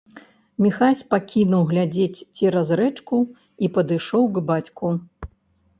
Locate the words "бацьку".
4.51-4.87